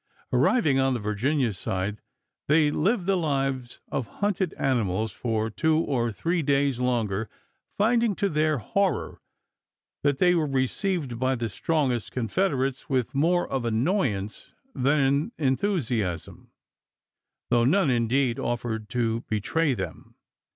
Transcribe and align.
Arriv 0.33 0.65
ing 0.65 0.79
on 0.79 0.95
the 0.95 0.99
Virginia 0.99 1.53
side, 1.53 2.01
they 2.47 2.71
lived 2.71 3.05
the 3.05 3.15
lives 3.15 3.79
of 3.91 4.07
hunted 4.17 4.51
animals 4.55 5.11
for 5.11 5.51
two 5.51 5.77
or 5.77 6.11
three 6.11 6.41
days 6.41 6.79
longer, 6.79 7.29
find 7.77 8.01
ing 8.01 8.15
to 8.15 8.27
their 8.27 8.57
horror 8.57 9.21
that 10.01 10.17
they 10.17 10.33
were 10.33 10.47
received 10.47 11.19
by 11.19 11.35
the 11.35 11.47
strongest 11.47 12.11
Confederates 12.11 12.89
with 12.89 13.13
more 13.13 13.47
of 13.47 13.63
annoyance 13.63 14.53
than 14.73 15.33
enthusiasm— 15.37 16.49
though 17.51 17.63
none, 17.63 17.91
indeed, 17.91 18.39
offered 18.39 18.89
to 18.89 19.21
be" 19.29 19.39
Trial 19.39 19.39
of 19.39 19.43
tray 19.43 19.73
them. 19.75 20.15